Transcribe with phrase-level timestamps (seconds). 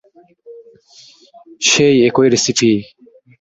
[1.61, 2.71] সেই একই রেসিপি?